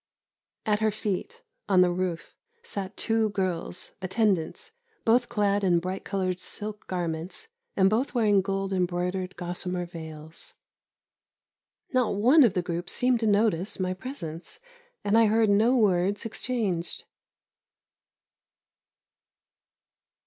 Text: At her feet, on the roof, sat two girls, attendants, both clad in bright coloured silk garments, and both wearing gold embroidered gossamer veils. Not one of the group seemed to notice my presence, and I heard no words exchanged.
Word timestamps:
At 0.65 0.79
her 0.79 0.89
feet, 0.89 1.43
on 1.69 1.81
the 1.81 1.91
roof, 1.91 2.35
sat 2.63 2.97
two 2.97 3.29
girls, 3.29 3.91
attendants, 4.01 4.71
both 5.05 5.29
clad 5.29 5.63
in 5.63 5.77
bright 5.77 6.03
coloured 6.03 6.39
silk 6.39 6.87
garments, 6.87 7.49
and 7.75 7.87
both 7.87 8.15
wearing 8.15 8.41
gold 8.41 8.73
embroidered 8.73 9.35
gossamer 9.35 9.85
veils. 9.85 10.55
Not 11.93 12.15
one 12.15 12.41
of 12.43 12.55
the 12.55 12.63
group 12.63 12.89
seemed 12.89 13.19
to 13.19 13.27
notice 13.27 13.79
my 13.79 13.93
presence, 13.93 14.59
and 15.03 15.15
I 15.15 15.27
heard 15.27 15.51
no 15.51 15.77
words 15.77 16.25
exchanged. 16.25 17.03